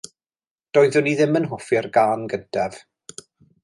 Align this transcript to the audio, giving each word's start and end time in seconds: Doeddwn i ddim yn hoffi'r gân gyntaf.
Doeddwn 0.77 1.11
i 1.13 1.13
ddim 1.21 1.39
yn 1.41 1.47
hoffi'r 1.53 1.91
gân 1.99 2.27
gyntaf. 2.35 2.85